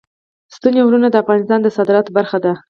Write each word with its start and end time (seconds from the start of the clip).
ستوني 0.55 0.81
غرونه 0.87 1.07
د 1.11 1.15
افغانستان 1.23 1.59
د 1.61 1.67
صادراتو 1.77 2.15
برخه 2.17 2.37
ده. 2.43 2.51